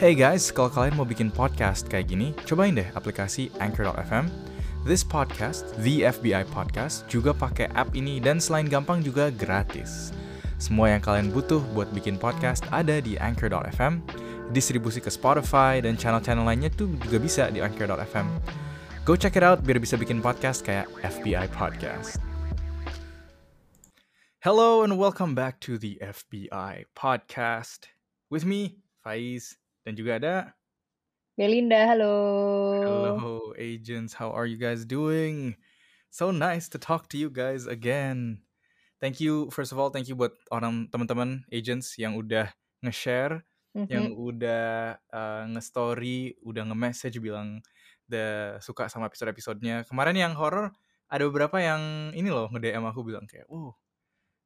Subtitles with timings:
[0.00, 4.32] Hey guys, kalau kalian mau bikin podcast kayak gini, cobain deh aplikasi Anchor.fm.
[4.88, 10.16] This podcast, The FBI Podcast, juga pakai app ini dan selain gampang juga gratis.
[10.56, 14.00] Semua yang kalian butuh buat bikin podcast ada di Anchor.fm,
[14.56, 18.24] distribusi ke Spotify dan channel-channel lainnya tuh juga bisa di Anchor.fm.
[19.04, 22.16] Go check it out biar bisa bikin podcast kayak FBI Podcast.
[24.40, 27.92] Hello and welcome back to the FBI Podcast.
[28.32, 29.59] With me, Faiz,
[29.90, 30.34] dan juga ada
[31.34, 32.14] Belinda, halo.
[32.78, 35.58] Hello agents, how are you guys doing?
[36.14, 38.46] So nice to talk to you guys again.
[39.02, 42.54] Thank you first of all, thank you buat orang teman-teman agents yang udah
[42.86, 43.42] nge-share,
[43.90, 44.20] yang Mhm.
[44.30, 44.62] udah
[45.10, 47.58] uh, nge-story, udah nge-message bilang
[48.06, 49.90] the suka sama episode-episodenya.
[49.90, 50.70] Kemarin yang horror
[51.10, 53.74] ada beberapa yang ini loh nge-DM aku bilang kayak, "Oh,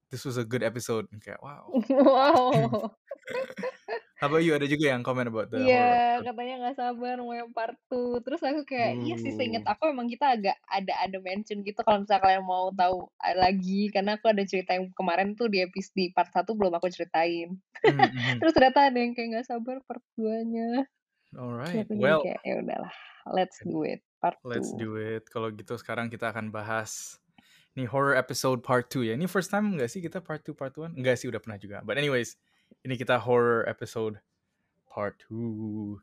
[0.08, 2.96] this was a good episode." Kayak, "Wow." Wow.
[4.24, 4.56] How about you?
[4.56, 8.24] Ada juga yang comment about the Iya, katanya nggak sabar mau yang part 2.
[8.24, 9.76] Terus aku kayak, iya sih seinget Uh.
[9.76, 13.92] aku emang kita agak ada ada mention gitu kalau misalnya kalian mau tahu uh, lagi
[13.92, 17.52] karena aku ada cerita yang kemarin tuh di episode di part 1 belum aku ceritain.
[17.84, 18.36] Hmm, mhm.
[18.40, 20.88] Terus ternyata ada yang kayak nggak sabar part 2-nya.
[21.28, 22.94] Terus Alright, well, kayak ya udahlah,
[23.28, 24.80] let's do it part let's 2.
[24.80, 25.28] do it.
[25.28, 27.20] Kalau gitu sekarang kita akan bahas
[27.76, 29.20] nih horror episode part 2 ya.
[29.20, 30.96] Ini first time nggak sih kita part 2 part 1?
[30.96, 31.84] Enggak sih udah pernah juga.
[31.84, 32.40] But anyways,
[32.84, 34.20] ini kita horror episode
[34.92, 35.98] part 2.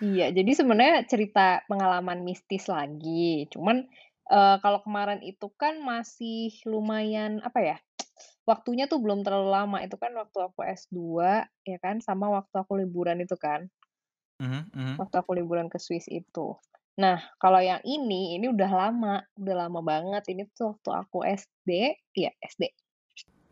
[0.00, 3.44] Iya, jadi sebenarnya cerita pengalaman mistis lagi.
[3.52, 3.84] Cuman
[4.32, 7.76] eh, kalau kemarin itu kan masih lumayan apa ya?
[8.48, 9.78] Waktunya tuh belum terlalu lama.
[9.84, 10.98] Itu kan waktu aku S2
[11.68, 13.68] ya kan sama waktu aku liburan itu kan.
[14.40, 14.94] Mhm, mhm.
[15.04, 16.56] Waktu aku liburan ke Swiss itu.
[16.96, 20.24] Nah, kalau yang ini ini udah lama, udah lama banget.
[20.32, 22.72] Ini tuh waktu aku SD, iya SD.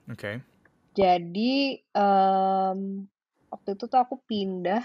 [0.09, 0.52] Oke.
[0.93, 2.79] Jadi em,
[3.48, 4.85] waktu itu tuh aku pindah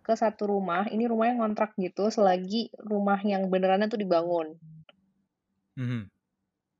[0.00, 0.88] ke satu rumah.
[0.88, 4.56] Ini rumahnya ngontrak gitu selagi rumah yang benerannya tuh dibangun.
[5.76, 6.08] Mhm.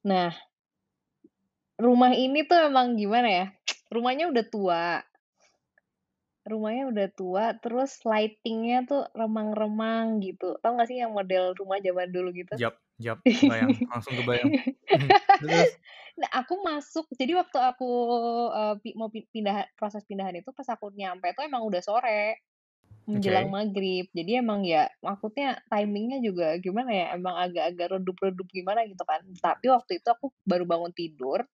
[0.08, 0.32] Nah,
[1.76, 3.46] rumah ini tuh emang gimana ya?
[3.92, 4.86] Rumahnya udah tua.
[6.48, 10.56] Rumahnya udah tua, terus lighting-nya tuh remang-remang gitu.
[10.64, 12.56] Tahu nggak sih yang model rumah zaman dulu gitu?
[12.56, 14.50] Yap, yap, kebayang, langsung kebayang.
[14.90, 15.70] Mhm, terus?
[16.18, 17.90] Nah, aku masuk, jadi waktu aku
[18.82, 22.42] pi- mau pi- pindah proses pindahan itu pas aku nyampe tuh emang udah sore
[23.08, 23.54] menjelang Oke.
[23.54, 24.06] maghrib.
[24.12, 27.06] Jadi emang ya maksudnya timingnya juga gimana ya?
[27.16, 29.24] Emang agak-agak redup-redup gimana gitu kan.
[29.40, 31.46] Tapi waktu itu aku baru bangun tidur.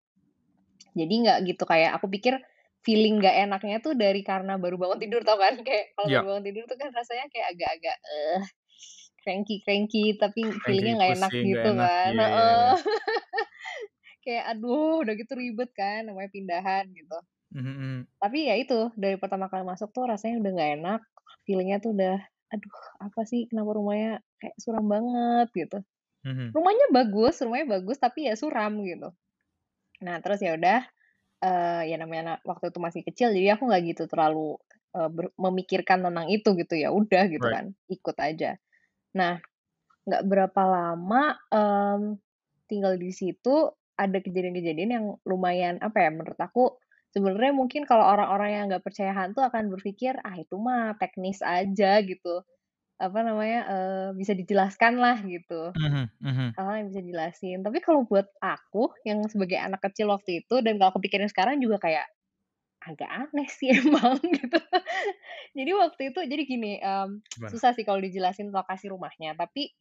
[0.99, 2.43] Jadi nggak gitu kayak aku pikir
[2.85, 6.21] feeling nggak enaknya tuh dari karena baru bangun tidur tau kan kayak kalau Yap.
[6.21, 8.43] baru bangun tidur tuh kan rasanya kayak agak-agak eh
[9.25, 11.81] cranky cranky tapi feelingnya nggak enak gitu enak.
[11.81, 12.11] kan.
[12.13, 12.59] Iya, iya, Heeh.
[12.61, 12.73] iya.
[14.25, 17.19] kayak aduh udah gitu ribet kan namanya pindahan gitu.
[17.55, 17.99] Mhm, mhm.
[18.21, 21.01] Tapi ya itu dari pertama kali masuk tuh rasanya udah nggak enak,
[21.45, 22.17] feelingnya tuh udah
[22.53, 25.79] aduh apa sih kenapa rumahnya kayak suram banget gitu.
[26.25, 26.47] Mhm.
[26.57, 29.09] Rumahnya bagus, rumahnya bagus tapi ya suram gitu.
[30.05, 30.81] Nah terus ya udah
[31.45, 34.57] eh ya namanya waktu itu masih kecil jadi aku nggak gitu terlalu
[34.97, 37.55] eh, ber- memikirkan tentang itu gitu ya udah gitu Right.
[37.57, 38.51] kan ikut aja.
[39.19, 39.39] Nah
[40.09, 42.01] nggak berapa lama em,
[42.69, 46.77] tinggal di situ ada kejadian-kejadian yang lumayan apa ya menurut aku
[47.15, 52.03] sebenarnya mungkin kalau orang-orang yang nggak percaya hantu akan berpikir ah itu mah teknis aja
[52.05, 52.43] gitu.
[53.01, 55.75] Apa namanya eh, bisa dijelaskan lah gitu.
[55.75, 56.49] Mhm, mhm.
[56.59, 60.79] hal yang bisa jelasin tapi kalau buat aku yang sebagai anak kecil waktu itu dan
[60.79, 62.07] kalau aku pikirin sekarang juga kayak
[62.89, 64.59] agak aneh sih emang gitu
[65.57, 66.73] jadi waktu itu jadi gini
[67.37, 67.51] Gimana?
[67.53, 69.73] susah sih kalau dijelasin lokasi rumahnya tapi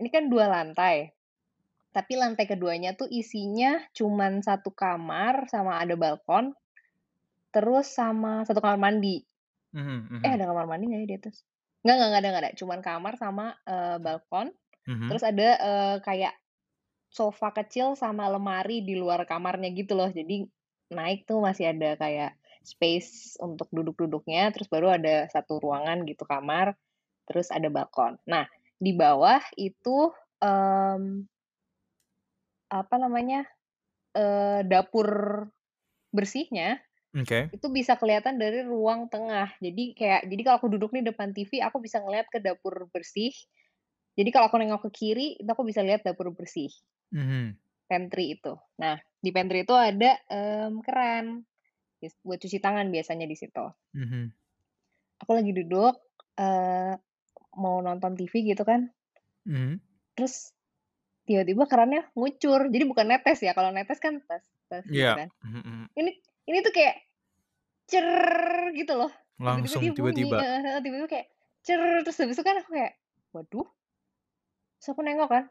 [0.00, 1.14] ini kan dua lantai
[1.96, 6.46] tapi lantai keduanya tuh isinya cuman satu kamar sama ada balkon
[7.54, 9.16] terus sama satu kamar mandi
[9.72, 10.34] Mhm, eh mhm.
[10.36, 11.36] ada kamar mandi nggak ya di atas
[11.84, 14.48] nggak nggak ada nggak ada cuman kamar sama eh, balkon
[14.86, 15.08] Mhm.
[15.08, 16.34] terus ada eh, kayak
[17.12, 20.46] sofa kecil sama lemari di luar kamarnya gitu loh jadi
[20.94, 22.32] naik tuh masih ada kayak
[22.64, 26.74] space untuk duduk-duduknya terus baru ada satu ruangan gitu kamar
[27.28, 28.48] terus ada balkon nah
[28.80, 30.12] di bawah itu
[30.42, 31.24] em,
[32.72, 33.46] apa namanya
[34.16, 35.08] eh, dapur
[36.14, 36.80] bersihnya
[37.14, 37.54] Oke.
[37.54, 39.54] itu bisa kelihatan dari ruang tengah.
[39.62, 43.32] Jadi kayak jadi kalau aku duduk nih depan TV, aku bisa ngeliat ke dapur bersih.
[44.18, 46.70] Jadi kalau aku nengok ke kiri, itu aku bisa lihat dapur bersih,
[47.12, 47.58] Mhm.
[47.90, 48.54] pantry itu.
[48.80, 51.44] Nah, di pantry itu ada em, keran
[52.26, 53.64] buat cuci tangan biasanya di situ.
[53.94, 54.32] Mhm.
[55.24, 55.94] Aku lagi duduk
[56.36, 56.94] eh,
[57.54, 58.90] mau nonton TV gitu kan,
[59.46, 59.78] Mhm.
[60.18, 60.50] terus
[61.24, 62.68] tiba-tiba kerannya ngucur.
[62.68, 63.52] Jadi bukan netes ya.
[63.56, 65.14] Kalau netes kan tes tes gitu Iya.
[65.24, 65.28] kan.
[65.46, 65.86] Mhm, mhm.
[65.96, 66.10] Ini
[66.50, 66.96] ini tuh kayak
[67.90, 68.08] cer
[68.76, 69.12] gitu loh.
[69.40, 70.38] Langsung tiba-tiba?
[70.82, 71.28] tiba-tiba kayak
[71.64, 72.92] cer terus habis itu kan aku kayak,
[73.32, 73.68] "Waduh."
[74.78, 75.44] Terus aku nengok kan,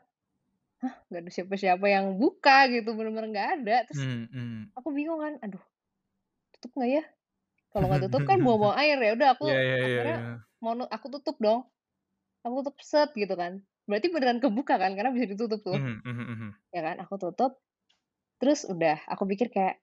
[0.84, 3.76] hah, nggak ada siapa-siapa yang buka gitu, bener-bener nggak ada.
[3.90, 4.60] Terus Mmm, mhm.
[4.78, 5.64] aku bingung kan, aduh,
[6.64, 7.04] tutup nggak ya?
[7.74, 10.30] Kalau nggak tutup kan buang-buang air, ya udah aku Iya iya iya akhirnya iya.
[10.64, 11.62] mau nu aku tutup dong.
[12.46, 13.64] Aku tutup set gitu kan.
[13.90, 16.50] Berarti beneran kebuka kan karena bisa ditutup tuh, Mhm mhm mhm.
[16.76, 16.96] ya kan.
[17.06, 17.62] Aku tutup,
[18.42, 19.82] terus udah aku pikir kayak,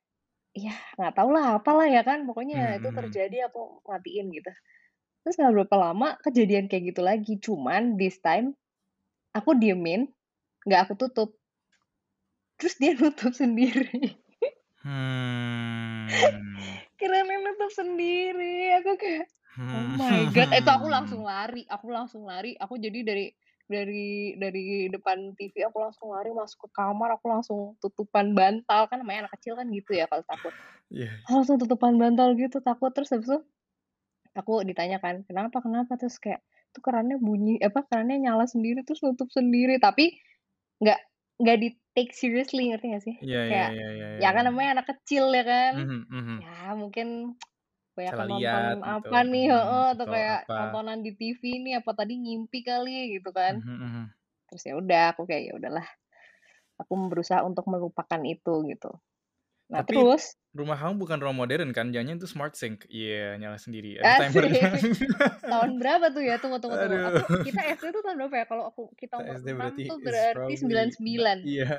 [0.56, 2.96] ya nggak tahu lah, apalah ya kan, pokoknya Mhm itu mhm.
[2.96, 4.50] terjadi aku matiin gitu.
[5.24, 8.56] Terus nggak berapa lama kejadian kayak gitu lagi, cuman this time
[9.36, 10.10] aku diemin,
[10.66, 11.30] nggak aku tutup.
[12.58, 14.22] Terus dia nutup sendiri.
[14.84, 16.80] Hmm.
[17.00, 19.26] Kerannya nutup sendiri, aku kayak,
[19.72, 23.26] "Oh my God!" Itu aku langsung lari aku langsung lari, aku jadi dari
[23.70, 29.00] dari dari depan TV aku langsung lari masuk ke kamar, aku langsung tutupan bantal, kan
[29.00, 30.52] namanya anak kecil kan gitu ya kalau takut.
[30.90, 31.30] Iya.
[31.30, 33.38] Langsung tutupan bantal gitu takut, terus habis itu
[34.36, 36.40] aku ditanya kan, "Kenapa kenapa?" Terus kayak,
[36.72, 40.14] "Itu kerannya bunyi apa, kerannya nyala sendiri terus nutup sendiri." Tapi
[40.82, 41.00] nggak
[41.42, 41.58] nggak
[41.94, 43.16] di-take seriously, ngerti nggak sih?
[43.24, 44.50] Iya iya Kayak, iya iya iya ya kan iya.
[44.50, 46.42] namanya anak kecil ya kan, Mhm mhm.
[46.42, 47.36] ya mungkin
[48.08, 50.54] Salah kebanyakan nonton gitu, apa nih mhm, heeh, atau atau kayak apa.
[50.56, 53.54] tontonan di TV nih, apa tadi ngimpi kali gitu kan.
[53.54, 54.14] Mhm mhm.
[54.50, 55.86] Terus ya udah, aku kayak, ya udahlah,
[56.80, 58.90] aku berusaha untuk melupakan itu gitu.
[59.70, 61.94] Nah Tapi terus rumah kamu bukan rumah modern kan?
[61.94, 62.82] Jangan-jangan itu smart sink?
[62.90, 64.26] Iya, nyala sendiri, ada.
[64.26, 64.50] Asik.
[65.46, 66.42] Tahun berapa tuh ya?
[66.42, 68.44] Tunggu tunggu tunggu, aku kita SD tuh tahun berapa ya?
[68.50, 71.46] Kalau aku kita umur SD 6 berarti tuh berarti probably na 99.
[71.46, 71.70] iya.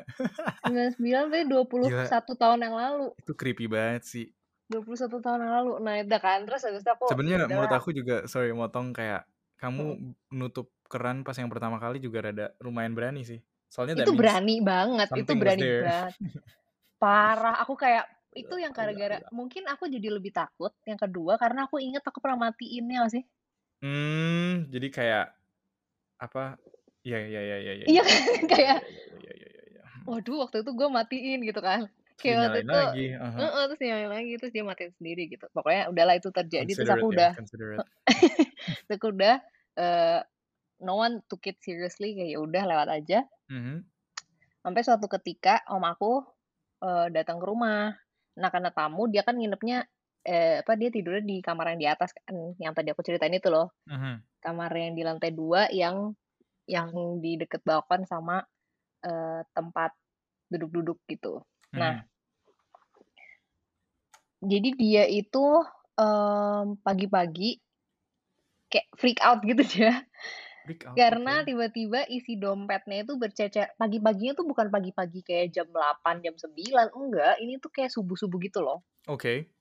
[0.72, 2.36] 99 berarti 21 Gila.
[2.40, 3.08] tahun yang lalu.
[3.20, 4.28] Itu creepy banget sih.
[4.72, 5.72] 21 tahun yang lalu.
[5.84, 8.96] Nah udah kan, terus habis itu aku, ya Sebenarnya menurut udahlah aku juga sorry motong,
[8.96, 9.28] kayak
[9.60, 13.44] kamu nutup keran pas yang pertama kali juga rada lumayan berani sih.
[13.68, 16.16] Soalnya Itu berani banget, itu berani banget.
[17.02, 18.06] Parah, aku kayak
[18.42, 19.30] itu yang gila gara-gara gila.
[19.38, 23.14] mungkin aku jadi lebih takut, yang kedua karena aku inget aku pernah matiin, ya nggak
[23.16, 23.24] sih?
[23.82, 25.26] Mmm, jadi kayak
[26.22, 26.58] apa,
[27.02, 28.04] ya ya ya ya ya Iya
[28.52, 28.78] kayak,
[29.26, 29.82] ya ya ya ya ya.
[29.86, 30.04] Mhm.
[30.10, 31.82] waduh waktu itu gue matiin gitu kan.
[32.22, 33.06] Kayak waktu itu lagi,
[33.66, 35.46] terus dinyalain lagi, terus dia matiin sendiri gitu.
[35.56, 37.32] Pokoknya udahlah itu terjadi, terus aku ya, udah
[38.86, 39.36] terus aku udah,
[39.82, 40.20] eee,
[40.86, 43.20] no one took it seriously, kayak ya udah lewat aja.
[43.50, 43.86] Mhm.
[44.62, 46.22] Sampai suatu ketika om aku,
[46.84, 47.94] eee, datang ke rumah.
[48.40, 49.86] Nah karena tamu, dia kan nginepnya,
[50.28, 53.50] eee, apa, dia tidurnya di kamar yang di atas kan, yang tadi aku ceritain itu
[53.54, 53.72] loh.
[53.88, 54.24] Mhm.
[54.44, 56.14] Kamar yang di lantai 2 yang
[56.70, 56.92] yang
[57.24, 58.42] di deket balkon sama,
[59.06, 59.92] eee, tempat
[60.52, 61.44] duduk-duduk gitu.
[61.78, 62.10] Nah Mhm.
[64.42, 65.46] jadi dia itu,
[65.98, 67.50] mmm, pagi-pagi
[68.72, 69.92] kayak freak out gitu dia,
[70.72, 76.16] Freak out, karena tiba-tiba isi dompetnya itu bercecer pagi-paginya tuh bukan pagi-pagi kayak jam 8,
[76.24, 78.84] jam 9, enggak, ini tuh kayak subuh-subuh gitu loh.
[79.08, 79.52] Oke.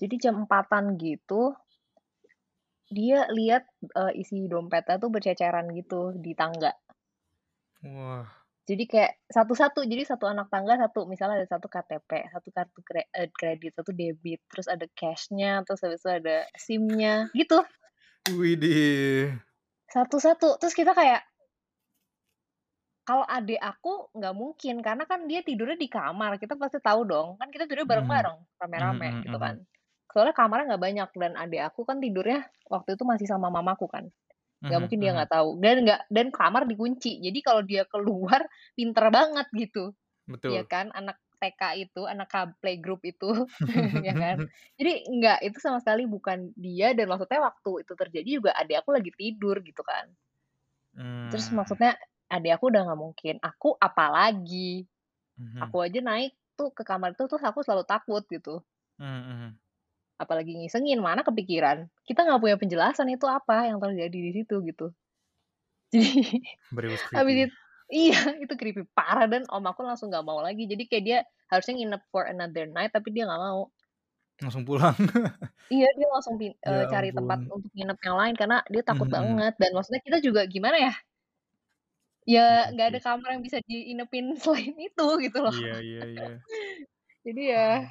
[0.00, 1.52] Jadi jam 4-an gitu
[2.90, 6.74] dia lihat, eee, isi dompetnya tuh berceceran gitu di tangga.
[7.82, 8.40] Wah.
[8.68, 13.28] Jadi kayak satu-satu, jadi satu anak tangga, satu misalnya ada 1 KTP, 1 kartu eee,
[13.32, 17.56] kredit, 1 debit, terus ada cash-nya, terus habis itu ada SIM-nya, gitu.
[18.28, 19.40] Widih.
[19.94, 21.20] Satu-satu, terus kita kayak
[23.08, 27.28] kalau adik aku nggak mungkin, karena kan dia tidurnya di kamar, kita pasti tahu dong,
[27.40, 27.90] kan kita tidurnya Mhm.
[27.90, 29.40] bareng-bareng, rame-rame mhm gitu mhm.
[29.40, 29.56] kan.
[30.14, 34.04] Soalnya kamarnya nggak banyak dan adik aku kan tidurnya waktu itu masih sama mamaku kan,
[34.68, 37.12] nggak Mhm mungkin dia nggak tahu dan nggak dan kamar dikunci.
[37.24, 38.42] Jadi kalau dia keluar
[38.78, 39.94] pinter banget gitu,
[40.48, 40.68] ya Betul.
[40.68, 42.28] kan, anak TK itu, anak
[42.62, 43.48] playgroup itu,
[44.06, 44.44] ya kan.
[44.80, 48.90] Jadi nggak, itu sama sekali bukan dia dan maksudnya waktu itu terjadi juga adik aku
[48.96, 50.12] lagi tidur gitu kan.
[51.32, 51.54] Terus Mmm.
[51.54, 51.94] maksudnya
[52.26, 54.84] adik aku udah nggak mungkin, aku apalagi.
[55.38, 55.72] Mhm.
[55.72, 58.64] Aku aja naik tuh ke kamar itu terus aku selalu takut gitu.
[58.98, 59.60] Mmm, mhm.
[60.20, 61.88] Apalagi ngisengin, mana kepikiran.
[62.04, 64.92] Kita nggak punya penjelasan itu apa yang terjadi di situ gitu.
[65.94, 66.46] Jadi
[66.90, 67.50] habis creepy.
[67.94, 70.62] Iya, itu creepy parah dan om aku langsung nggak mau lagi.
[70.70, 71.18] Jadi kayak dia
[71.50, 73.70] harusnya nginep for another night, tapi dia nggak mau.
[74.40, 74.96] Langsung pulang.
[75.74, 77.52] Iya, dia langsung Ya cari tempat ampun.
[77.54, 79.40] untuk nginep yang lain karena dia takut Mhm mhm.
[79.40, 81.00] banget dan maksudnya kita juga gimana ya, ya
[82.28, 82.40] Iya
[82.72, 85.54] nggak ada kamar yang bisa diinepin selain itu gitu loh.
[85.54, 86.32] Iya iya iya.
[87.24, 87.84] Jadi ya,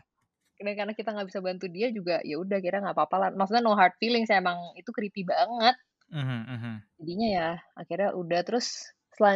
[0.62, 3.29] dan karena kita nggak bisa bantu dia juga, ya udah akhirnya nggak apa-apa lah.
[3.38, 5.75] Maksudnya no hard feelings, emang itu creepy banget.
[6.10, 6.89] Mhm mhm.
[7.00, 7.48] Jadinya ya
[7.82, 8.68] akhirnya udah, terus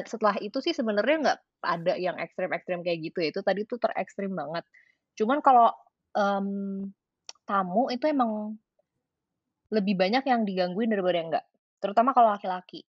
[0.08, 4.32] setelah itu sih sebenarnya nggak ada yang ekstrem-ekstrem kayak gitu ya, itu tadi tuh terekstrem
[4.32, 4.64] banget.
[5.20, 5.72] Cuman kalau,
[6.16, 6.92] mmm,
[7.44, 8.56] tamu itu emang
[9.74, 11.46] lebih banyak yang digangguin daripada yang enggak,
[11.84, 12.86] terutama kalau laki-laki.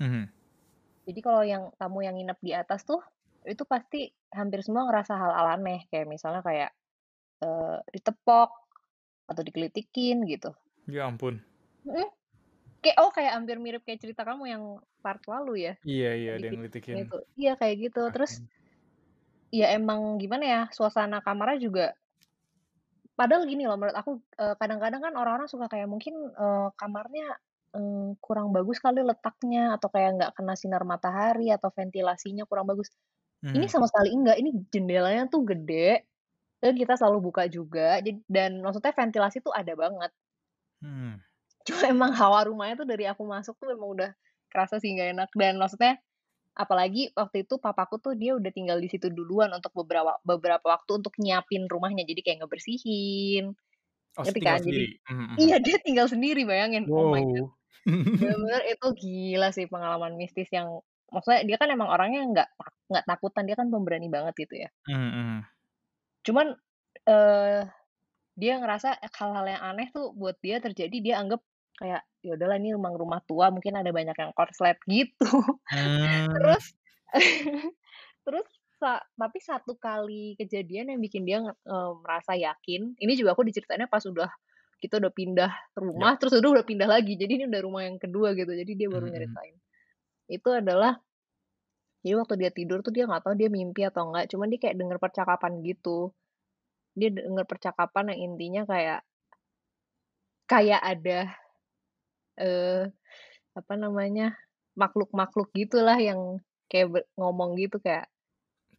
[0.00, 0.24] Mhm.
[1.08, 3.00] Jadi kalau yang tamu yang nginep di atas tuh,
[3.48, 6.70] itu pasti hampir semua ngerasa hal-hal aneh, kayak misalnya kayak,
[7.40, 8.50] eee, ditepok
[9.28, 10.52] atau dikelitikin gitu.
[10.88, 11.40] Ya ampun.
[12.82, 14.62] Kayak oh kayak hampir mirip kayak cerita kamu yang
[15.02, 15.72] part lalu ya?
[15.86, 17.16] Iya iya, Yang dia di ngelitikin video itu.
[17.40, 18.00] Iya kayak gitu.
[18.14, 18.32] Terus
[19.52, 21.84] ya emang gimana ya, suasana kamarnya juga
[23.18, 27.26] padahal gini loh menurut aku, eee, kadang-kadang kan orang-orang suka kayak mungkin, eee, kamarnya,
[27.74, 32.94] eee, kurang bagus kali letaknya atau kayak nggak kena sinar matahari atau ventilasinya kurang bagus.
[33.56, 33.72] Ini Mhm.
[33.72, 36.06] sama sekali enggak, ini jendelanya tuh gede
[36.62, 40.12] dan kita selalu buka juga dan maksudnya ventilasi tuh ada banget.
[40.82, 41.18] Hmm.
[41.68, 44.10] Cuma emang hawa rumahnya tuh dari aku masuk tuh emang udah
[44.52, 46.00] kerasa sih nggak enak dan maksudnya
[46.58, 50.92] apalagi waktu itu papaku tuh dia udah tinggal di situ duluan untuk beberapa beberapa waktu
[51.02, 52.04] untuk nyiapin rumahnya.
[52.08, 53.54] Jadi kayak ngebersihin,
[54.16, 54.60] Oh, ngerti kan?
[54.68, 54.84] Jadi?
[55.10, 55.40] Mhm mhm.
[55.40, 57.44] iya dia tinggal sendiri bayangin, oh my god.
[57.44, 57.54] Wow.
[58.18, 60.80] Bener-bener itu gila sih pengalaman mistis yang
[61.14, 62.48] maksudnya dia kan emang orangnya nggak
[62.92, 64.70] nggak takutan, dia kan pemberani banget gitu ya.
[64.88, 65.44] Mhm.
[66.26, 66.46] Cuman,
[67.08, 67.62] eee,
[68.38, 71.42] dia ngerasa hal-hal yang aneh tuh buat dia terjadi, dia anggap
[71.78, 75.30] kayak, "Ya udahlah ini emang rumah tua mungkin ada banyak yang korslet," gitu.
[75.72, 76.28] Mmm.
[76.34, 76.64] Terus
[78.26, 83.42] terus sa tapi satu kali kejadian yang bikin dia eee, merasa yakin, ini juga aku
[83.48, 84.28] diceritainnya pas udah
[84.82, 87.18] kita udah pindah rumah, terus udah udah pindah lagi.
[87.18, 89.10] Jadi ini udah rumah yang kedua gitu, jadi dia baru mhm.
[89.10, 89.56] nyeritain.
[90.30, 91.00] Itu adalah
[92.02, 94.76] jadi waktu dia tidur tuh dia nggak tahu dia mimpi atau enggak, cuman dia kayak
[94.80, 95.98] denger percakapan gitu.
[96.98, 99.00] Dia denger percakapan yang intinya kayak
[100.48, 101.18] kayak ada,
[102.40, 102.90] eee,
[103.58, 104.36] apa namanya,
[104.78, 106.40] makhluk-makhluk gitulah yang
[106.70, 108.06] kayak ngomong gitu kayak,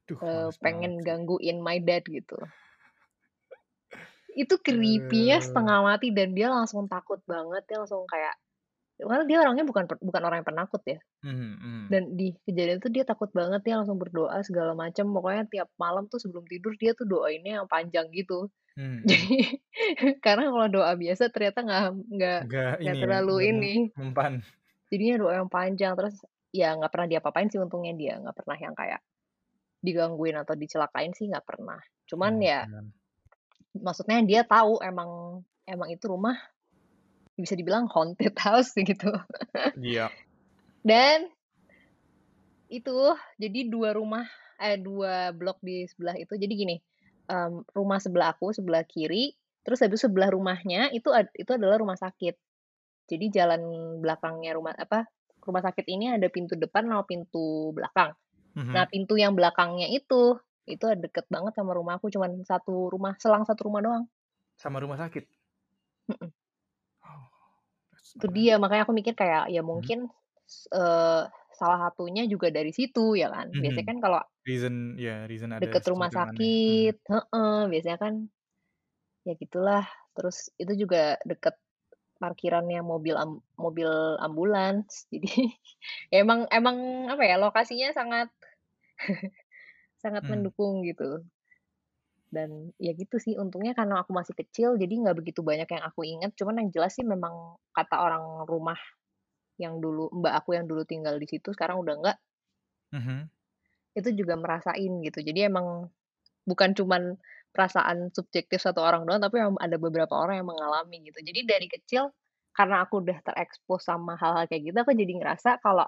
[0.07, 0.19] Duh,
[0.59, 1.09] banget pengen sih.
[1.09, 2.37] gangguin my dad gitu.
[4.37, 5.39] Itu creepy-nya Eee.
[5.41, 8.35] setengah mati dan dia langsung takut banget, dia langsung kayak
[8.99, 10.99] padahal dia orangnya bukan bukan orang yang penakut ya.
[11.23, 11.83] Mhm mhm.
[11.89, 16.05] Dan di kejadian itu dia takut banget, dia langsung berdoa segala macam, pokoknya tiap malam
[16.05, 18.47] tuh sebelum tidur dia tuh doainnya yang panjang gitu.
[18.77, 19.01] Mhm.
[19.09, 19.59] Jadi
[20.23, 22.41] karena kalau doa biasa ternyata nggak nggak
[22.83, 23.75] Nggak terlalu mem ini.
[23.97, 24.33] mempan.
[24.89, 26.15] Jadinya doa yang panjang, terus
[26.49, 29.01] ya nggak pernah diapa-apain sih untungnya dia, nggak pernah yang kayak
[29.79, 31.79] digangguin atau dicelakain sih nggak pernah.
[32.09, 32.85] Cuman Oh, ya man.
[33.79, 36.35] maksudnya dia tahu emang emang itu rumah
[37.39, 39.12] bisa dibilang haunted house gitu.
[39.75, 40.10] Iya.
[40.84, 41.29] Dan
[42.69, 42.98] itu,
[43.41, 44.25] jadi 2 rumah
[44.62, 46.75] eh 2 blok di sebelah itu jadi gini,
[47.31, 49.34] mmm, rumah sebelah aku, sebelah kiri,
[49.65, 52.36] terus habis sebelah rumahnya itu itu adalah rumah sakit.
[53.12, 53.62] Jadi jalan
[54.03, 55.08] belakangnya rumah apa,
[55.46, 58.13] rumah sakit ini ada pintu depan sama pintu belakang.
[58.75, 58.91] Nah, Mhm.
[58.91, 60.38] pintu yang belakangnya itu,
[60.69, 64.05] itu deket banget sama rumah aku, cuman 1 rumah, selang 1 rumah doang.
[64.60, 65.25] Sama rumah sakit?
[68.17, 69.91] Itu dia, makanya aku mikir kayak, ya Mhm.
[69.91, 70.09] mungkin,
[70.49, 71.23] s eee,
[71.59, 73.53] salah satunya juga dari situ ya kan.
[73.61, 73.93] Biasanya Mhm.
[73.93, 76.49] kan kalau Reason ya, reason ada deket rumah sesuatu yang aneh.
[76.69, 76.89] Mhm.
[76.89, 78.13] sakit heeh, biasanya kan
[79.27, 79.85] ya gitulah.
[80.17, 81.55] Terus itu juga deket
[82.21, 83.89] parkirannya mobil am mobil
[84.23, 84.89] ambulans.
[85.13, 85.53] Jadi
[86.13, 86.77] ya emang emang
[87.13, 88.29] apa ya, lokasinya sangat
[90.03, 90.29] sangat Mmm.
[90.31, 91.23] mendukung gitu.
[92.33, 96.05] Dan ya gitu sih, untungnya karena aku masih kecil jadi nggak begitu banyak yang aku
[96.05, 98.77] inget, cuman yang jelas sih memang kata orang rumah
[99.62, 102.17] yang dulu mbak aku yang dulu tinggal di situ sekarang udah nggak
[102.91, 103.29] Mhm.
[103.98, 105.19] itu juga merasain gitu.
[105.25, 105.89] Jadi emang
[106.48, 107.17] bukan cuman
[107.55, 111.19] perasaan subjektif 1 orang doang, tapi ada beberapa orang yang mengalami gitu.
[111.24, 112.13] Jadi dari kecil
[112.55, 115.88] karena aku udah terekspos sama hal-hal kayak gitu, aku jadi ngerasa kalau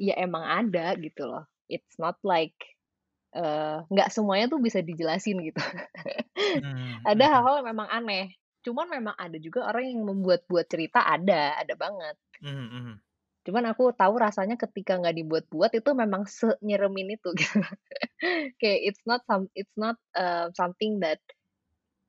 [0.00, 1.44] ya emang ada gitu loh.
[1.70, 2.56] It's not like,
[3.36, 5.60] eee, nggak semuanya tuh bisa dijelasin gitu.
[6.56, 6.68] Mmm,
[7.10, 7.38] Ada mhm.
[7.38, 8.24] hal-hal yang memang aneh,
[8.64, 12.16] cuman memang ada juga orang yang membuat-buat cerita ada, ada banget.
[12.40, 13.00] Mhm mhm.
[13.44, 17.60] Cuman aku tahu rasanya ketika nggak dibuat-buat itu memang senyeremin itu gitu.
[18.60, 21.20] Kayak it's not some it's not, eee, something that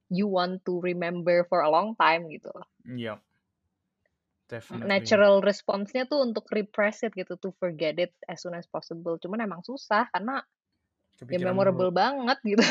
[0.10, 2.68] you want to remember for a long time gitu loh.
[2.86, 3.24] Yap.
[4.48, 5.22] Definitely.
[5.22, 9.14] Natural response-nya tuh untuk repress it gitu, to forget it as soon as possible.
[9.22, 10.42] Cuman emang susah karena
[11.20, 11.86] Kepikiran mulu.
[11.86, 12.64] memorable banget gitu.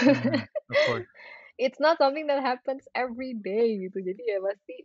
[0.83, 1.07] Course.
[1.59, 4.77] It's not something that happens every day gitu, jadi ya pasti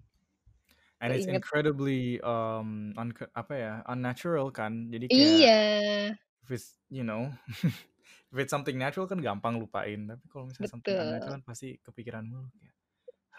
[1.01, 1.31] And it's keinget.
[1.31, 4.91] incredibly, mmm, unke apa ya, unnatural kan.
[4.91, 6.19] Jadi kayak Iya.
[6.43, 7.31] if it's you know,
[8.31, 11.39] if it's something natural kan gampang lupain, tapi kalau misalnya something unnatural Betul.
[11.39, 12.75] kan pasti kepikiran mulu kayak,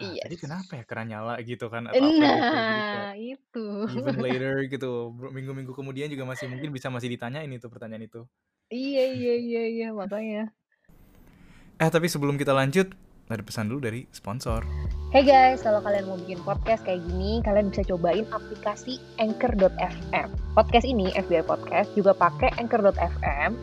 [0.01, 2.09] "Hah, Iya tadi kenapa ya keran nyala?" Gitu kan apa gitu.
[2.09, 3.67] Jadi kayak nah itu.
[3.93, 8.25] even later gitu, berminggu-minggu kemudian juga masih mungkin bisa masih ditanyain itu pertanyaan itu.
[8.73, 10.51] Iya iya iya iya, makanya.
[11.81, 12.93] Eh, tapi sebelum kita lanjut,
[13.31, 14.67] ada pesan dulu dari sponsor.
[15.11, 20.29] Hey guys, kalau kalian mau bikin podcast kayak gini, kalian bisa cobain aplikasi Anchor.fm.
[20.55, 23.59] Podcast ini, FBI Podcast, juga pakai Anchor.fm.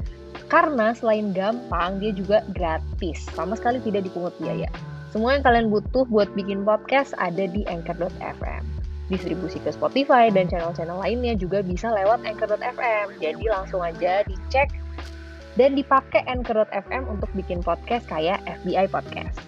[0.47, 4.67] Karena selain gampang, dia juga gratis, sama sekali tidak dipungut biaya.
[5.17, 8.61] Semua yang kalian butuh buat bikin podcast ada di Anchor.fm.
[9.09, 13.17] Distribusi ke Spotify dan channel-channel lainnya juga bisa lewat Anchor.fm.
[13.17, 14.69] Jadi langsung aja dicek
[15.57, 19.41] dan dipakai Anchor.fm untuk bikin podcast kayak FBI Podcast.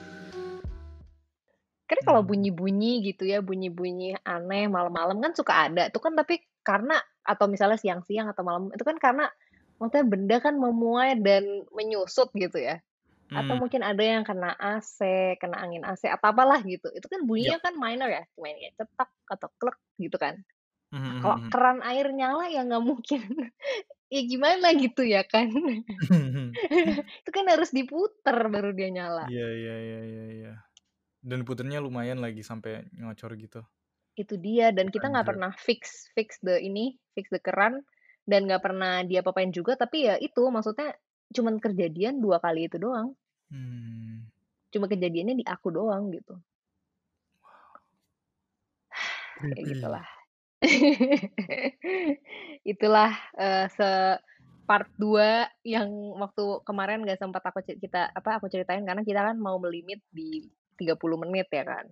[1.86, 5.94] Karena kalau bunyi-bunyi gitu ya, bunyi-bunyi aneh malam-malam kan suka ada.
[5.94, 9.30] Itu kan tapi karena atau misalnya siang-siang atau malam itu kan karena
[9.78, 11.46] maksudnya benda kan memuai dan
[11.78, 12.82] menyusut gitu ya.
[13.36, 13.62] Atau Hmm.
[13.62, 15.00] mungkin ada yang kena AC,
[15.42, 16.90] kena angin AC atau apalah gitu.
[16.94, 17.56] Itu kan Yap.
[17.56, 20.36] bunyinya kan minor ya, cuma kayak cetak atau klek gitu kan.
[20.92, 21.54] Mhm Nah, mhm kalau mhm.
[21.54, 23.22] keran air nyala ya nggak mungkin
[24.14, 25.50] ya gimana gitu ya kan.
[27.24, 29.28] Itu kan harus diputer baru dia nyala.
[29.28, 30.50] Iya iya iya iya iya.
[31.30, 33.62] Dan puternya lumayan lagi sampai ngocor gitu.
[34.18, 35.36] Itu dia dan kita nggak Anjir.
[35.36, 37.86] pernah fix fix the ini, fix the keran
[38.26, 40.94] dan nggak pernah diapa-apain juga tapi ya itu maksudnya
[41.34, 43.14] cuman kejadian 2 kali itu doang.
[43.50, 44.30] Hmm.
[44.70, 46.38] Cuma kejadiannya di aku doang gitu.
[49.40, 49.72] Kayak Creepy.
[49.76, 50.08] gitulah.
[52.68, 53.90] Itulah, eee, se
[54.70, 55.90] part 2 yang
[56.22, 60.46] waktu kemarin nggak sempat aku kita apa, aku ceritain karena kita kan mau melimit di
[60.78, 61.86] 30 menit ya kan.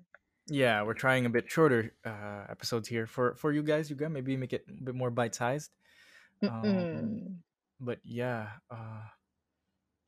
[0.47, 4.07] Yeah, we're trying a bit shorter uh, episodes here for for you guys juga.
[4.07, 5.73] Maybe make it a bit more bite-sized.
[6.39, 7.07] Um, Mhm.
[7.81, 9.09] but yeah, uh,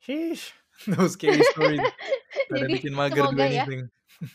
[0.02, 0.52] sheesh,
[0.90, 1.44] those scary.
[2.48, 3.82] Pada Jadi bikin mager semoga ya, anything.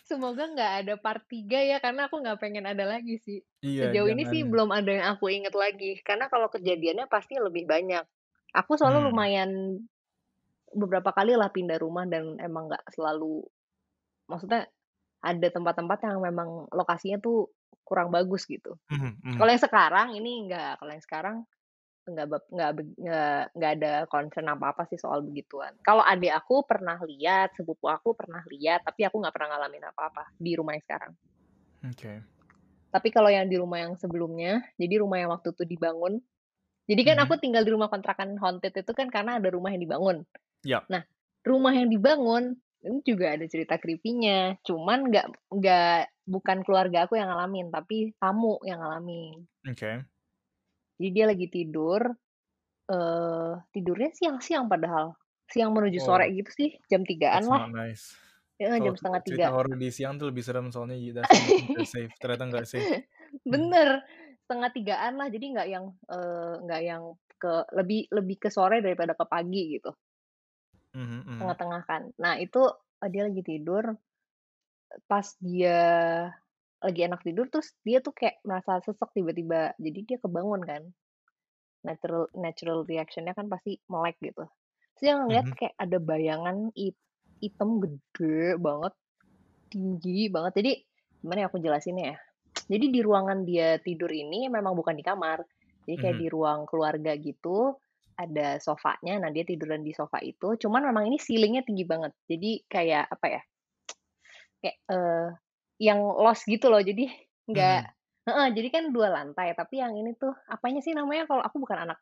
[0.07, 3.39] semoga nggak ada part 3 ya karena aku nggak pengen ada lagi sih.
[3.65, 4.51] Iya, Sejauh ini sih jangan.
[4.53, 8.05] belum ada yang aku inget lagi karena kalau kejadiannya pasti lebih banyak.
[8.55, 9.09] Aku soalnya Hmm.
[9.11, 9.51] lumayan
[10.75, 13.45] beberapa kali lah pindah rumah dan emang nggak selalu
[14.27, 14.67] maksudnya
[15.23, 17.49] ada tempat-tempat yang memang lokasinya tuh
[17.85, 18.77] kurang bagus gitu.
[18.91, 19.37] Mhm mhm.
[19.39, 21.35] Kalau yang sekarang ini enggak, kalau yang sekarang
[22.05, 22.71] nggak nggak
[23.57, 25.73] nggak ada concern apa-apa sih soal begituan.
[25.81, 30.23] Kalau adik aku pernah lihat, sepupu aku pernah lihat, tapi aku nggak pernah ngalamin apa-apa
[30.37, 31.11] di rumah yang sekarang.
[31.85, 32.13] Oke.
[32.93, 36.23] Tapi kalau yang di rumah yang sebelumnya, jadi rumah yang waktu itu dibangun
[36.85, 37.23] jadi kan Mhm.
[37.25, 40.21] aku tinggal di rumah kontrakan haunted itu kan karena ada rumah yang dibangun.
[40.61, 40.85] Yap.
[40.89, 41.01] Nah,
[41.41, 47.33] rumah yang dibangun ini juga ada cerita creepy-nya, cuman nggak nggak bukan keluarga aku yang
[47.33, 49.49] ngalamin, tapi tamu yang ngalamin.
[49.65, 50.05] Oke.
[50.99, 52.01] Jadi dia lagi tidur,
[52.91, 55.15] eee, tidurnya siang-siang padahal,
[55.51, 56.35] siang menuju sore Oh.
[56.35, 57.63] gitu sih, jam 3-an That's lah.
[57.73, 58.15] nice.
[58.59, 59.49] Kalau jam setengah cerita cerita 3.
[59.53, 61.11] horor di siang tuh lebih serem soalnya you
[61.73, 62.13] that's safe.
[62.21, 62.91] Ternyata nggak safe.
[63.49, 63.73] Hmm.
[63.73, 63.89] Bener,
[64.45, 67.03] setengah 3-an lah, jadi nggak yang, eee, nggak yang
[67.41, 69.91] ke lebih lebih ke sore daripada ke pagi gitu.
[70.93, 71.39] Mhm mhm.
[71.39, 72.01] Tengah-tengah kan.
[72.23, 72.63] Nah itu,
[73.03, 73.83] eee, dia lagi tidur,
[75.09, 75.79] pas dia
[76.83, 80.83] lagi enak tidur terus dia tuh kayak merasa sesek tiba-tiba, jadi dia kebangun kan.
[81.85, 84.43] Natural natural reaction-nya kan pasti melek gitu.
[84.97, 85.55] Terus dia ngeliat Mhm.
[85.55, 86.97] kayak ada bayangan it
[87.43, 88.93] hitam gede banget,
[89.71, 90.53] tinggi banget.
[90.61, 90.71] Jadi
[91.23, 92.17] gimana ya aku jelasinnya ya,
[92.69, 95.41] jadi di ruangan dia tidur ini memang bukan di kamar,
[95.89, 96.23] jadi kayak Mhm.
[96.23, 97.75] di ruang keluarga gitu,
[98.19, 102.13] ada sofanya, nah dia tiduran di sofa itu, cuman memang ini ceilingnya tinggi banget.
[102.29, 103.41] Jadi kayak apa ya,
[104.63, 105.27] kayak, eee,
[105.81, 107.07] yang lost gitu loh, jadi
[107.51, 107.93] nggak Mhm.
[108.29, 111.85] heeh, jadi kan 2 lantai, tapi yang ini tuh apanya sih namanya kalau aku bukan
[111.89, 111.99] anak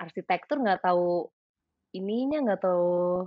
[0.00, 1.28] arsitektur, nggak tahu
[1.96, 3.26] ininya, nggak tahu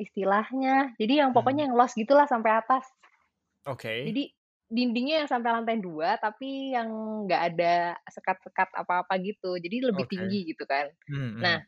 [0.00, 0.94] istilahnya.
[1.00, 1.70] Jadi yang pokoknya Hmm.
[1.70, 2.84] yang lost gitulah sampai atas.
[3.66, 3.94] Oke.
[4.04, 4.22] Jadi
[4.68, 6.88] dindingnya yang sampai lantai 2, tapi yang
[7.28, 7.74] nggak ada
[8.10, 10.04] sekat-sekat apa-apa gitu, jadi lebih Oke.
[10.08, 10.88] tinggi gitu kan.
[11.08, 11.66] Mhm Nah mhm.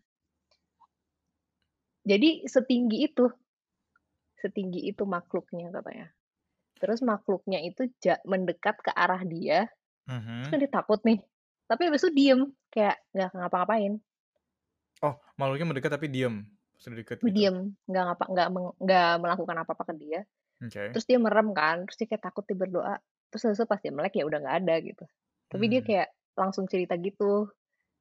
[2.11, 3.25] jadi setinggi itu
[4.41, 6.07] setinggi itu makhluknya katanya.
[6.81, 9.65] Terus makhluknya itu ja mendekat ke arah dia,
[10.41, 10.65] terus kan Mhm.
[10.65, 11.19] dia takut nih,
[11.71, 12.41] tapi habis itu diem,
[12.75, 13.95] kayak nggak ngapa-ngapain.
[15.05, 16.35] Oh, makhluknya mendekat tapi diem?
[16.73, 17.43] Pas udah deket gitu?
[17.45, 20.21] Diem, nggak ngapa nggak meng nggak melakukan apa-apa ke dia.
[20.63, 20.97] Oke.
[20.97, 22.95] Terus dia merem kan, terus dia kayak takut, dia berdoa,
[23.31, 25.05] terus habis itu pas dia melek ya udah nggak ada gitu.
[25.53, 25.89] Tapi dia Mmm.
[25.89, 26.09] kayak
[26.39, 27.49] langsung cerita gitu,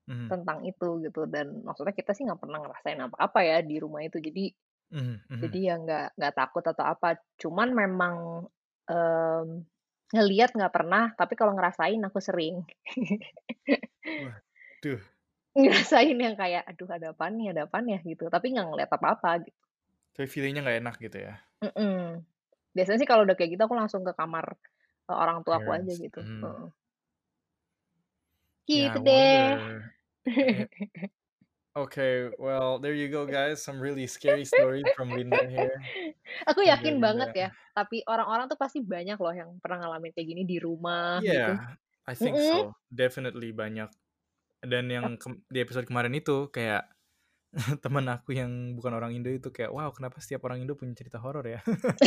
[0.08, 0.32] Mhm.
[0.32, 4.18] tentang itu gitu, dan maksudnya kita sih nggak pernah ngerasain apa-apa ya di rumah itu,
[4.24, 4.52] jadi
[4.92, 5.66] Mhm jadi mhm.
[5.70, 7.20] ya nggak nggak takut atau apa.
[7.42, 8.16] Cuman memang,
[8.90, 9.48] mmm,
[10.16, 12.66] ngelihat nggak pernah, tapi kalau ngerasain aku sering.
[14.18, 15.02] Waduh.
[15.60, 19.30] Ngerasain yang kayak, "Aduh ada apaan nih ada apaan ya?" Gitu, tapi nggak ngelihat apa-apa
[19.48, 19.56] gitu.
[20.16, 21.46] Tapi feeling-nya nggak enak gitu ya?
[21.64, 22.26] Mhm.
[22.76, 24.46] Biasanya sih kalau udah kayak gitu aku langsung ke kamar,
[25.10, 26.68] eee, orang tuaku aja Parents, gitu, heeh.
[28.68, 29.54] Yeah, Gitu I deh.
[29.54, 29.94] wonder
[30.38, 30.66] eh
[31.78, 35.92] Okay, well there you go guys, some really scary stories from Linda here.
[36.50, 40.12] Aku Semoga yakin banget Linda ya, tapi orang-orang tuh pasti banyak loh yang pernah ngalamin
[40.16, 41.56] kayak gini di rumah gitu.
[41.56, 42.44] Yeah, I think Mhm.
[42.44, 43.88] so, definitely banyak.
[44.64, 45.08] Dan yang
[45.52, 46.90] di episode kemarin itu kayak
[47.86, 51.20] temen aku yang bukan orang Indo itu kayak, "Wow, kenapa setiap orang Indo punya cerita
[51.22, 51.62] horor ya?"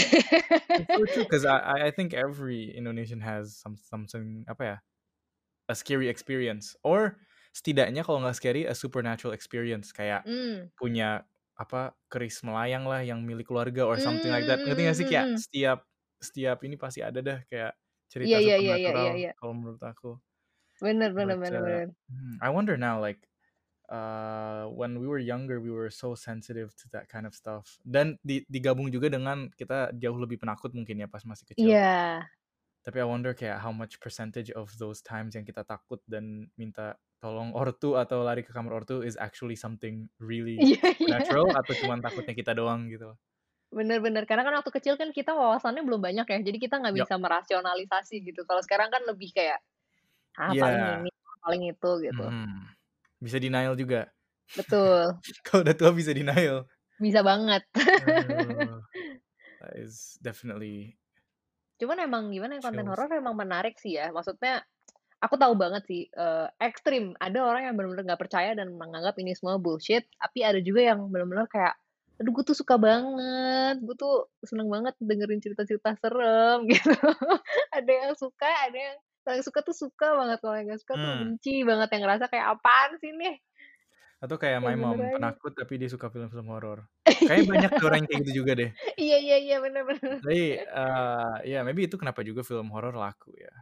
[0.79, 4.77] It's so true, 'cause I I think every Indonesian has some something apa ya,
[5.71, 7.21] a scary experience or
[7.59, 10.71] setidaknya kalau nggak scary, a supernatural experience kayak Mmm.
[10.79, 11.27] punya
[11.59, 14.63] apa, keris melayang lah yang milik keluarga or something like Mmm, that.
[14.63, 15.07] Ngerti nggak sih?
[15.11, 15.39] Kayak mhm.
[15.39, 15.79] setiap
[16.23, 17.75] setiap ini pasti ada dah kayak
[18.27, 19.31] Iya cerita iya iya iya supernatural iya.
[19.39, 20.11] kalau menurut aku.
[20.83, 21.89] Bener bener But, bener uh, bener.
[22.11, 23.27] hmm, I wonder now like,
[23.91, 27.79] uh, when we were younger, we were so sensitive to that kind of stuff.
[27.85, 31.75] Dan di digabung juga dengan kita jauh lebih penakut mungkin ya pas masih kecil.
[31.75, 32.29] Iya.
[32.87, 36.97] Tapi I wonder kayak how much percentage of those times yang kita takut dan minta
[37.23, 41.07] tolong ortu atau lari ke kamar ortu is actually something really Iya iya.
[41.07, 43.19] supernatural atau cuman takutnya kita doang gitu loh.
[43.73, 46.95] Bener bener, karena kan waktu kecil kan kita wawasannya belum banyak ya, jadi kita nggak
[47.05, 48.41] bisa merasionalisasi gitu.
[48.49, 49.61] Kalau sekarang kan lebih kayak,
[50.41, 50.97] ah, paling Iya.
[51.05, 51.11] ini,
[51.45, 52.25] paling itu, gitu.
[52.25, 52.61] Mhm.
[53.21, 54.09] Bisa denial juga.
[54.57, 55.21] Betul.
[55.45, 56.65] Kalau udah tua bisa denial.
[56.97, 57.63] Bisa banget.
[57.77, 58.81] Aduh.
[59.61, 60.97] That is definitely
[61.79, 64.67] Cuman emang gimana ya, konten horor emang menarik sih ya, maksudnya
[65.25, 67.15] aku tahu banget sih, eee, ekstrim.
[67.23, 71.11] Ada orang yang bener-bener nggak percaya dan menganggap ini semua bullshit, tapi ada juga yang
[71.13, 71.75] bener-bener kayak,
[72.23, 76.93] "Aduh gue tuh suka banget, gue tuh seneng banget dengerin cerita-cerita serem," gitu.
[77.75, 78.97] Ada yang suka, ada yang
[79.29, 81.21] yang suka tuh suka banget, kalau yang nggak suka tuh Hmm.
[81.21, 83.39] benci banget, yang ngerasa kayak, "Apaan sih nih?"
[84.23, 86.79] Atau kayak my mom, penakut tapi dia suka film-film horor.
[87.27, 88.71] Kayaknya banyak tuh orang kayak gitu juga deh.
[89.01, 89.85] Iya iya iya, bener.
[90.19, 93.53] Tapi, eee, ya maybe itu kenapa juga film horor laku ya.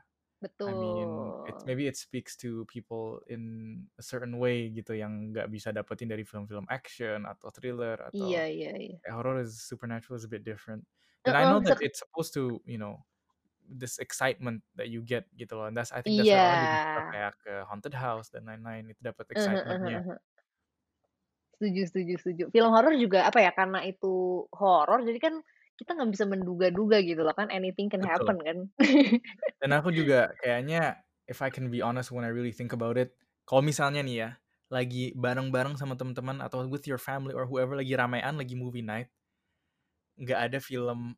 [0.67, 1.69] I mean, it Betul.
[1.69, 6.27] maybe it speaks to people in a certain way gitu yang nggak bisa dapetin dari
[6.27, 8.97] film-film action atau thriller Iya atau iya iya.
[9.05, 10.87] kayak horror is supernatural is a bit different.
[11.27, 13.05] Dan I Heeh, know that it's supposed to, you know,
[13.67, 15.71] this excitement that you get gitu loh.
[15.75, 17.13] That's I think that's why Iya.
[17.13, 20.07] kayak ke haunted house dan lain-lain, itu dapat Heeh heeh excitement-nya.
[20.07, 20.19] heeh.
[21.61, 22.43] Setuju setuju setuju.
[22.53, 25.35] Film horor juga apa ya, karena itu horor, jadi kan
[25.79, 28.37] kita nggak bisa menduga-duga gitu loh kan, anything can Betul.
[28.41, 28.59] happen kan.
[29.61, 33.17] Dan aku juga kayaknya if I can be honest when I really think about it,
[33.49, 34.31] kalau misalnya nih ya,
[34.73, 39.09] lagi bareng-bareng sama teman-teman atau with your family or whoever lagi ramean, lagi movie night,
[40.17, 41.13] nggak ada film,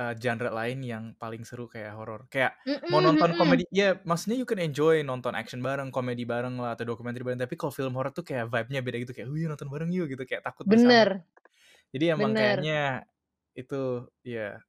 [0.00, 2.26] eee, genre lain yang paling seru kayak horor.
[2.32, 2.56] Kayak
[2.90, 3.38] mau Mhm nonton mhm.
[3.38, 7.40] komedi ya maksudnya you can enjoy nonton action bareng, komedi bareng lah, atau dokumenter bareng,
[7.42, 10.24] tapi kalau film horor tuh kayak vibe-nya beda gitu, kayak, "Wih nonton bareng yuk," gitu,
[10.28, 11.04] kayak takut bersama.
[11.04, 11.24] Bener.
[11.94, 12.34] Jadi emang Bener.
[12.38, 13.06] kayaknya
[13.56, 14.60] itu ya,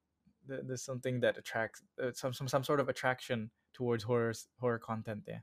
[0.48, 4.80] the there's something that attracts, eee, some some some sort of attraction towards horrors horror
[4.80, 5.42] content ya.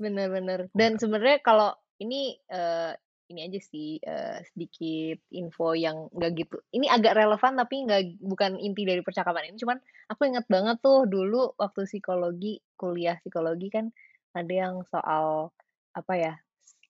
[0.00, 0.68] Bener bener.
[0.76, 1.72] Dan sebenarnya kalau
[2.04, 2.92] ini, eee,
[3.32, 8.60] ini aja sih, eee, sedikit info yang nggak gitu ini agak relevan tapi nggak bukan
[8.60, 9.78] inti dari percakapan ini, cuman
[10.12, 13.88] aku inget banget tuh dulu waktu psikologi, kuliah psikologi kan
[14.36, 15.48] ada yang soal
[15.96, 16.32] apa ya,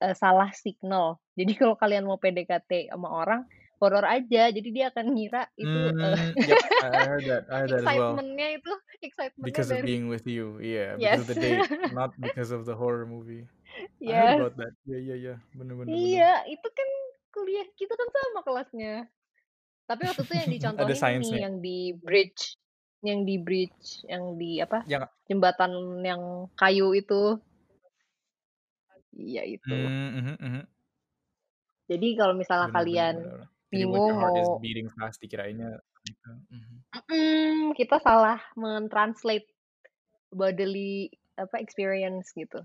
[0.03, 1.23] eee, salah signal.
[1.39, 3.47] Jadi kalau kalian mau PDKT sama orang,
[3.81, 7.59] horor aja, jadi dia akan ngira itu, eee, Mmm, yep, I I heard that I
[7.61, 8.23] heard that as well.
[8.23, 8.73] excitement-nya itu
[9.05, 10.59] excitement-nya Because of dari being with you,
[10.99, 11.21] because yes.
[11.21, 13.47] of the date, not because of the horror movie.
[14.07, 14.73] I heard about that.
[14.89, 16.25] Iya, bener bener bener.
[16.25, 16.89] Iya, itu kan
[17.35, 18.93] kuliah kita kan sama kelasnya.
[19.89, 21.41] Tapi waktu itu yang Ada dicontohin ini, sainsnya.
[21.45, 22.57] yang di bridge
[23.07, 26.23] yang di bridge, yang di apa, Yang jembatan yang
[26.59, 27.39] kayu itu.
[29.17, 29.75] Iya itu.
[29.75, 30.67] Mmm, mhm mhm.
[31.91, 33.49] Jadi kalau misalnya Bener bener kalian bener.
[33.77, 35.71] Jadi bingung your heart is mau beating fast dikirainnya
[36.09, 36.77] itu, mhm.
[36.97, 39.45] Mhm, kita salah men-translate
[40.33, 42.65] bodily apa, experience gitu.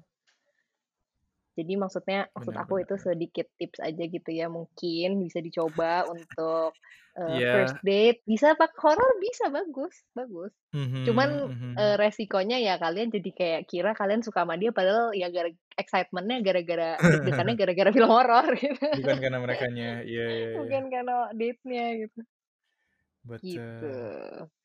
[1.61, 6.75] Jadi maksudnya, maksud aku bener itu sedikit tips aja gitu ya, mungkin bisa dicoba untuk,
[7.19, 7.85] eee, first Iya.
[7.85, 8.19] date.
[8.25, 10.53] Bisa pak horor bisa, bagus bagus.
[10.73, 11.29] Mhm Cuman,
[11.79, 12.01] eee, mhm.
[12.01, 16.89] resikonya ya kalian jadi kayak kira kalian suka sama dia, padahal ya gara excitement-nya gara-gara
[17.07, 18.85] deg-degannya gara-gara film horor gitu.
[18.95, 20.55] Bukan karena merekanya, iya iya iya.
[20.55, 22.19] Bukan karena date-nya gitu.
[23.25, 23.85] But, Gitu.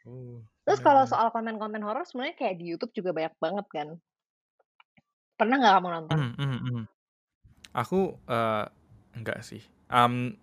[0.06, 3.88] uh, Terus kalau soal konten-konten horor sebenarnya kayak di YouTube juga banyak banget kan.
[5.38, 6.20] Pernah nggak kamu nonton?
[6.20, 6.82] Mhm mhm mhm.
[7.76, 8.64] Aku, eee,
[9.16, 10.38] enggak sih, mmm,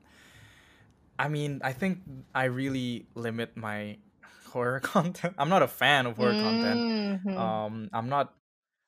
[1.19, 2.01] I mean, I think
[2.33, 3.97] I really limit my
[4.49, 5.35] horror content.
[5.37, 7.55] I'm not a fan of horror content, Mmm, mhm.
[7.93, 8.35] I'm not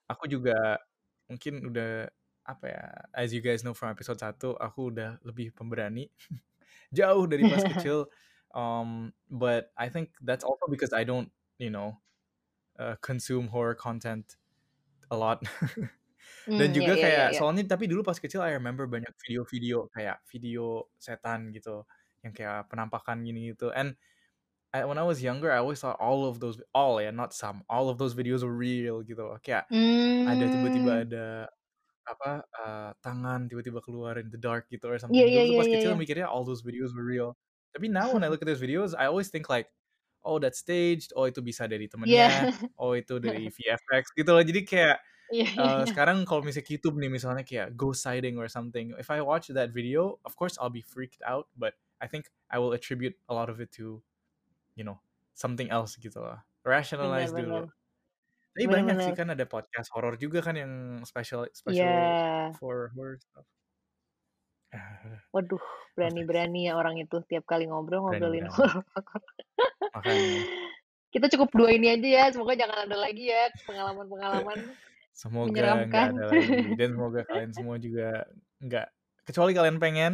[0.09, 0.79] aku juga
[1.31, 2.09] mungkin udah
[2.45, 2.83] apa ya,
[3.17, 6.09] as you guys know from episode 1, aku udah lebih pemberani,
[6.97, 8.07] jauh dari pas kecil,
[8.55, 12.01] um, but I think that's also because I don't, you know,
[12.79, 14.37] eee, consume horror content
[15.09, 15.39] a lot.
[16.45, 17.37] Dan Mmm, iya juga iya iya kayak iya.
[17.41, 21.85] soalnya tapi dulu pas kecil I remember banyak video-video kayak video setan gitu,
[22.21, 23.97] yang kayak penampakan gini gitu, and
[24.69, 27.63] I when I was younger, I always thought all of those all ya, not some,
[27.65, 29.23] all of those videos were real gitu.
[29.41, 29.71] Kayak
[30.27, 31.05] ada tiba-tiba Mmm.
[31.09, 31.25] ada
[32.05, 35.17] apa uh, tangan tiba-tiba keluar in the dark gitu or something.
[35.17, 35.75] Iya iya Dulu tuh iya pas iya.
[35.79, 35.97] kecil iya.
[35.97, 37.33] mikirnya all those videos were real.
[37.73, 39.71] Tapi now when I look at those videos, I always think like,
[40.25, 41.91] oh that's staged, oh itu bisa dari Iya.
[41.93, 42.27] temennya,
[42.81, 44.41] oh itu dari VFX gitu loh.
[44.43, 44.97] Jadi kayak
[45.33, 45.57] Iya iya.
[45.57, 45.89] uh, iya.
[45.89, 49.73] sekarang kalau misalnya YouTube nih misalnya kayak ghost sighting or something, if I watch that
[49.73, 53.49] video, of course I'll be freaked out, but I think I will attribute a lot
[53.49, 54.05] of it to,
[54.77, 55.01] you know,
[55.33, 56.45] something else gitu lah.
[56.61, 57.41] Benar Rationalize benar.
[57.41, 57.61] dulu.
[58.55, 59.17] Tapi banyak sih Benar-benar.
[59.17, 61.57] kan ada podcast horor juga kan yang special Iya.
[61.57, 61.93] special
[62.61, 63.45] for horror stuff.
[65.35, 65.63] Waduh,
[65.95, 68.83] berani-berani ya orang itu tiap kali ngobrol ngobrolin horor.
[71.13, 72.25] Kita cukup dua ini aja ya.
[72.35, 74.59] Semoga jangan ada lagi ya pengalaman-pengalaman
[75.15, 78.27] Semoga nggak ada lagi dan semoga kalian semua juga
[78.59, 78.87] nggak
[79.23, 80.13] kecuali kalian pengen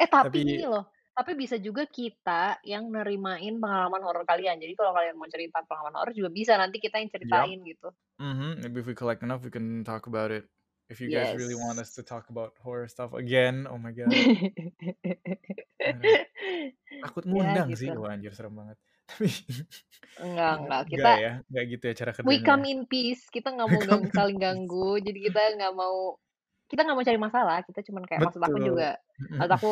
[0.00, 4.56] Eh tapi tapi ini loh, tapi bisa juga kita yang nerimain pengalaman horor kalian.
[4.56, 7.92] Jadi kalau kalian mau cerita pengalaman horor juga bisa nanti kita yang ceritain gitu.
[8.18, 10.48] mhm maybe if we collect enough we can talk about it
[10.88, 11.96] if you guys really want us Yes.
[11.96, 14.08] to talk about horror stuff again oh my god
[17.04, 18.00] takut ya ngundang sih gitu.
[18.00, 19.24] wah anjir serem banget tapi
[20.20, 20.52] Enggak, enggak.
[20.60, 23.22] enggak Kita ya enggak gitu ya cara we kerjanya come ya in peace.
[23.32, 24.90] Kita nggak mau gang, Come in saling ganggu.
[25.00, 25.96] Jadi kita nggak mau
[26.68, 27.58] kita nggak mau cari masalah.
[27.64, 28.90] Kita cuman kayak maksud aku betul juga
[29.32, 29.70] maksud aku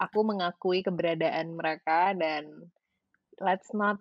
[0.00, 2.48] aku mengakui keberadaan mereka dan
[3.44, 4.00] let's not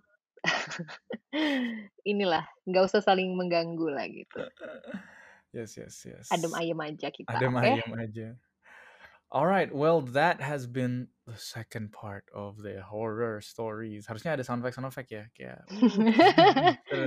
[2.08, 4.40] inilah nggak usah saling mengganggu lah gitu.
[5.58, 7.66] Yes yes yes Adem ayem aja kita, adem oke?
[7.66, 8.30] ayem aja
[9.28, 14.08] Alright, well that has been the second part of the horror stories.
[14.08, 15.68] Harusnya ada sound effect sound effect ya, kayak
[16.64, 17.02] gitu.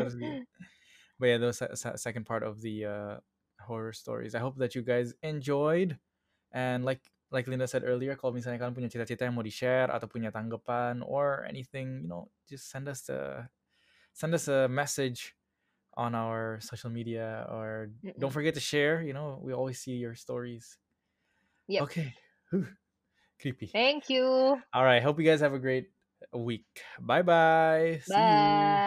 [1.16, 3.16] But yeah, the se- se- second part of the uh,
[3.64, 4.36] horror stories.
[4.36, 5.96] I hope that you guys enjoyed.
[6.52, 7.00] And like
[7.32, 11.00] like Linda said earlier, kalau misalnya kalian punya cerita-cerita yang mau di-share atau punya tanggapan
[11.00, 13.48] or anything, you know, just send us a
[14.12, 15.32] send us a message
[15.94, 19.02] on our social media or don't forget to share.
[19.02, 20.78] You know, we always see your stories.
[21.68, 21.82] Yeah.
[21.82, 22.14] Okay.
[23.40, 23.66] Creepy.
[23.68, 24.60] Thank you.
[24.72, 25.02] All right.
[25.02, 25.90] Hope you guys have a great
[26.32, 26.66] week.
[27.00, 28.00] Bye bye.
[28.04, 28.76] See you.
[28.76, 28.82] Bye.